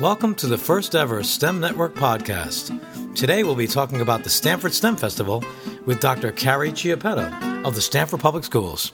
[0.00, 3.14] Welcome to the first ever STEM Network podcast.
[3.14, 5.44] Today we'll be talking about the Stamford STEM Festival
[5.84, 6.32] with Dr.
[6.32, 8.92] Carrie Chiappetta of the Stamford Public Schools.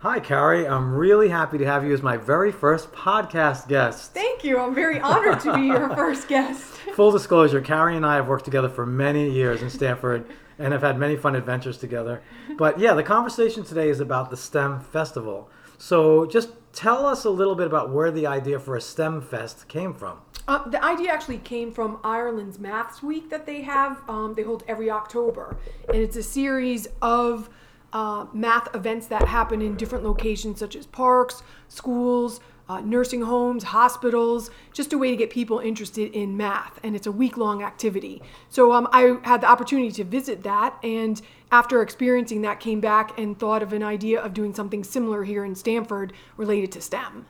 [0.00, 0.66] Hi, Carrie.
[0.66, 4.12] I'm really happy to have you as my very first podcast guest.
[4.12, 4.58] Thank you.
[4.58, 6.64] I'm very honored to be your first guest.
[6.94, 10.26] Full disclosure Carrie and I have worked together for many years in Stamford
[10.58, 12.20] and have had many fun adventures together.
[12.58, 15.48] But yeah, the conversation today is about the STEM Festival.
[15.78, 19.68] So just tell us a little bit about where the idea for a STEM Fest
[19.68, 20.18] came from.
[20.48, 24.02] Uh, the idea actually came from Ireland's Maths Week that they have.
[24.08, 25.56] Um, they hold every October,
[25.88, 27.50] and it's a series of
[27.92, 33.64] uh, math events that happen in different locations, such as parks, schools, uh, nursing homes,
[33.64, 36.78] hospitals, just a way to get people interested in math.
[36.84, 38.22] And it's a week long activity.
[38.48, 40.78] So um, I had the opportunity to visit that.
[40.84, 45.24] And after experiencing that, came back and thought of an idea of doing something similar
[45.24, 47.26] here in Stamford related to STEM.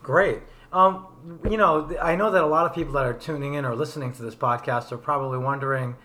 [0.00, 0.42] Great.
[0.72, 1.06] Um,
[1.50, 4.12] you know, I know that a lot of people that are tuning in or listening
[4.12, 5.96] to this podcast are probably wondering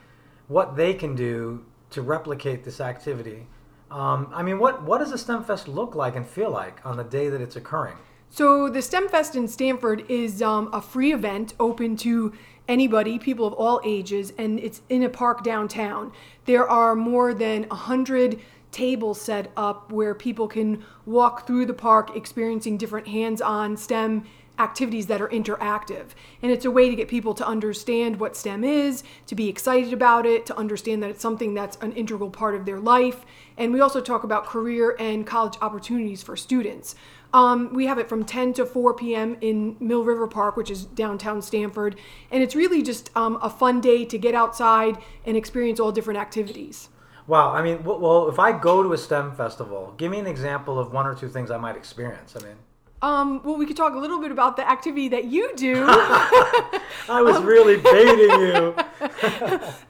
[0.47, 3.45] what they can do to replicate this activity.
[3.91, 6.97] Um, I mean, what, what does a STEM Fest look like and feel like on
[6.97, 7.97] the day that it's occurring?
[8.31, 12.31] So the STEM Fest in Stamford is um, a free event open to
[12.67, 16.11] anybody, people of all ages, and it's in a park downtown.
[16.45, 18.39] There are more than a hundred
[18.71, 24.25] tables set up where people can walk through the park experiencing different hands-on STEM
[24.59, 26.07] activities that are interactive.
[26.41, 29.93] And it's a way to get people to understand what STEM is, to be excited
[29.93, 33.25] about it, to understand that it's something that's an integral part of their life.
[33.57, 36.95] And we also talk about career and college opportunities for students.
[37.33, 39.37] Um, we have it from 10 to 4 p.m.
[39.39, 41.95] in Mill River Park, which is downtown Stamford.
[42.31, 46.19] And it's really just um, a fun day to get outside and experience all different
[46.19, 46.89] activities.
[47.27, 47.51] Wow.
[47.51, 50.91] I mean, well, if I go to a STEM festival, give me an example of
[50.91, 52.35] one or two things I might experience.
[52.35, 52.55] I mean,
[53.01, 55.85] um, well, we could talk a little bit about the activity that you do.
[55.87, 58.75] I was um, really baiting you.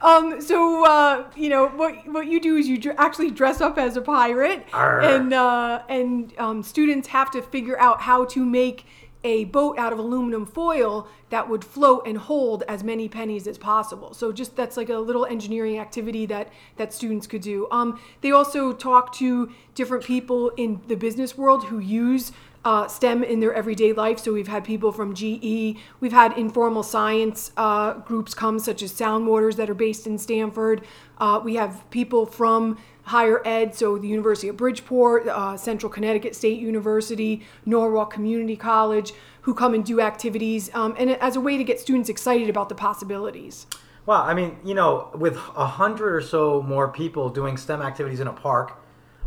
[0.00, 3.78] um, so uh, you know what what you do is you dr- actually dress up
[3.78, 5.00] as a pirate, Arr.
[5.00, 8.86] and uh, and um, students have to figure out how to make
[9.22, 13.58] a boat out of aluminum foil that would float and hold as many pennies as
[13.58, 14.14] possible.
[14.14, 17.68] So just that's like a little engineering activity that that students could do.
[17.70, 22.32] Um, they also talk to different people in the business world who use
[22.64, 24.18] uh, STEM in their everyday life.
[24.18, 28.92] So we've had people from GE, we've had informal science uh, groups come, such as
[28.92, 30.82] SoundWaters, that are based in Stamford.
[31.18, 36.36] Uh, we have people from higher ed, so the University of Bridgeport, uh, Central Connecticut
[36.36, 41.56] State University, Norwalk Community College, who come and do activities, um, and as a way
[41.56, 43.66] to get students excited about the possibilities.
[44.06, 48.20] Well, I mean, you know, with a hundred or so more people doing STEM activities
[48.20, 48.78] in a park,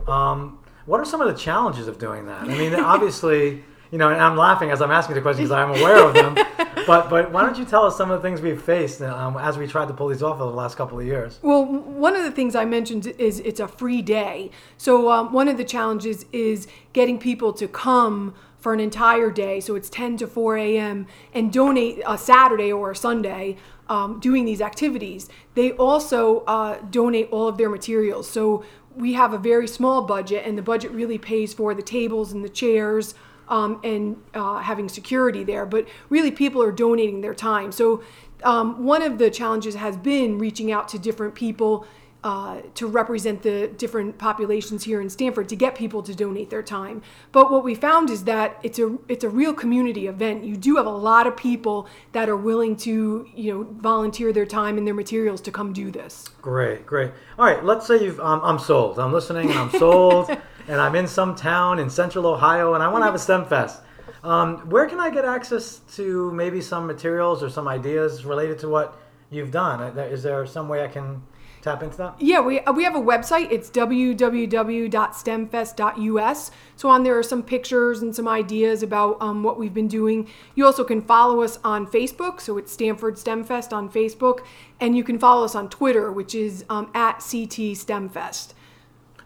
[0.07, 2.41] um, what are some of the challenges of doing that?
[2.41, 6.03] I mean, obviously, you know, and I'm laughing as I'm asking the questions I'm aware
[6.03, 6.35] of them.
[6.87, 9.57] but but why don't you tell us some of the things we've faced um, as
[9.57, 11.39] we tried to pull these off over the last couple of years?
[11.41, 14.51] Well, one of the things I mentioned is it's a free day.
[14.77, 19.59] So um, one of the challenges is getting people to come for an entire day.
[19.59, 21.05] So it's 10 to 4 a.m.
[21.33, 23.57] and donate a Saturday or a Sunday
[23.89, 25.27] um, doing these activities.
[25.55, 28.29] They also uh, donate all of their materials.
[28.29, 28.63] So
[28.95, 32.43] we have a very small budget, and the budget really pays for the tables and
[32.43, 33.15] the chairs
[33.49, 35.65] um, and uh, having security there.
[35.65, 37.71] But really, people are donating their time.
[37.71, 38.03] So,
[38.43, 41.85] um, one of the challenges has been reaching out to different people
[42.23, 46.63] uh, to represent the different populations here in Stamford to get people to donate their
[46.63, 47.01] time.
[47.33, 50.43] But what we found is that it's a it's a real community event.
[50.43, 54.45] You do have a lot of people that are willing to you know volunteer their
[54.45, 56.29] time and their materials to come do this.
[56.41, 57.11] Great, great.
[57.37, 58.99] All right, let's say you've um, I'm sold.
[58.99, 60.29] I'm listening and I'm sold,
[60.67, 63.45] and I'm in some town in Central Ohio, and I want to have a STEM
[63.45, 63.81] fest.
[64.23, 68.69] Um, where can I get access to maybe some materials or some ideas related to
[68.69, 68.97] what
[69.29, 69.97] you've done?
[69.97, 71.21] Is there some way I can
[71.63, 72.13] tap into that?
[72.19, 73.51] Yeah, we, uh, we have a website.
[73.51, 76.51] It's www.stemfest.us.
[76.75, 80.27] So on there are some pictures and some ideas about um, what we've been doing.
[80.55, 82.41] You also can follow us on Facebook.
[82.41, 84.45] So it's Stamford STEMFest on Facebook.
[84.79, 88.53] And you can follow us on Twitter, which is um, at CT STEMFest.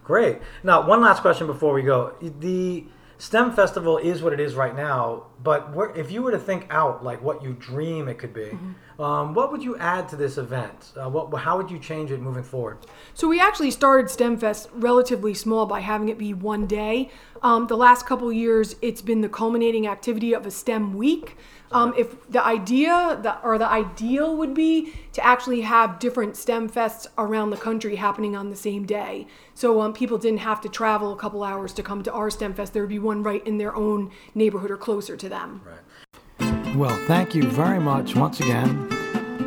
[0.03, 0.37] Great.
[0.63, 2.13] Now, one last question before we go.
[2.21, 2.85] The
[3.19, 6.67] STEM Festival is what it is right now, but where, if you were to think
[6.69, 9.01] out like what you dream it could be, mm-hmm.
[9.01, 10.93] um, what would you add to this event?
[10.95, 12.77] Uh, what, how would you change it moving forward?
[13.15, 17.09] So we actually started STEM Fest relatively small by having it be one day.
[17.41, 21.37] Um, the last couple years, it's been the culminating activity of a STEM week.
[21.71, 27.07] Um, if the idea or the ideal would be to actually have different STEM fests
[27.17, 29.27] around the country happening on the same day.
[29.53, 32.53] So um, people didn't have to travel a couple hours to come to our STEM
[32.53, 32.73] fest.
[32.73, 35.61] There would be one right in their own neighborhood or closer to them.
[35.65, 36.75] Right.
[36.75, 38.87] Well, thank you very much once again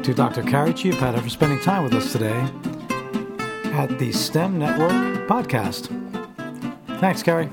[0.02, 0.42] to Dr.
[0.42, 2.40] Carrie Chiappetta for spending time with us today
[3.72, 4.90] at the STEM Network
[5.28, 5.88] podcast.
[6.98, 7.48] Thanks, Carrie.